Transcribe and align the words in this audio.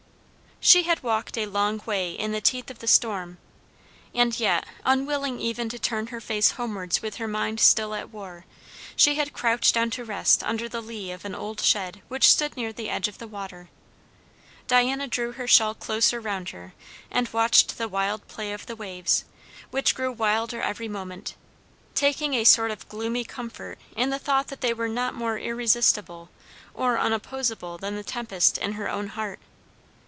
She 0.63 0.83
had 0.83 1.01
walked 1.01 1.39
a 1.39 1.47
long 1.47 1.81
way 1.87 2.11
in 2.11 2.33
the 2.33 2.39
teeth 2.39 2.69
of 2.69 2.77
the 2.77 2.87
storm, 2.87 3.39
and 4.13 4.39
yet, 4.39 4.63
unwilling 4.85 5.39
even 5.39 5.69
to 5.69 5.79
turn 5.79 6.07
her 6.07 6.21
face 6.21 6.51
homewards 6.51 7.01
with 7.01 7.15
her 7.15 7.27
mind 7.27 7.59
still 7.59 7.95
at 7.95 8.11
war, 8.13 8.45
she 8.95 9.15
had 9.15 9.33
crouched 9.33 9.73
down 9.73 9.89
to 9.89 10.05
rest 10.05 10.43
under 10.43 10.69
the 10.69 10.79
lee 10.79 11.11
of 11.11 11.25
an 11.25 11.33
old 11.33 11.61
shed 11.61 12.03
which 12.09 12.29
stood 12.29 12.55
near 12.55 12.71
the 12.71 12.91
edge 12.91 13.07
of 13.07 13.17
the 13.17 13.27
water. 13.27 13.69
Diana 14.67 15.07
drew 15.07 15.31
her 15.31 15.47
shawl 15.47 15.73
closer 15.73 16.21
round 16.21 16.49
her 16.49 16.75
and 17.09 17.27
watched 17.33 17.79
the 17.79 17.89
wild 17.89 18.27
play 18.27 18.53
of 18.53 18.67
the 18.67 18.75
waves, 18.75 19.25
which 19.71 19.95
grew 19.95 20.11
wilder 20.11 20.61
every 20.61 20.87
moment; 20.87 21.33
taking 21.95 22.35
a 22.35 22.43
sort 22.43 22.69
of 22.69 22.87
gloomy 22.87 23.23
comfort 23.25 23.79
in 23.95 24.11
the 24.11 24.19
thought 24.19 24.49
that 24.49 24.61
they 24.61 24.75
were 24.75 24.87
not 24.87 25.15
more 25.15 25.39
irresistible 25.39 26.29
or 26.75 26.99
unopposable 26.99 27.79
than 27.79 27.95
the 27.95 28.03
tempest 28.03 28.59
in 28.59 28.73
her 28.73 28.87
own 28.87 29.07
heart. 29.07 29.39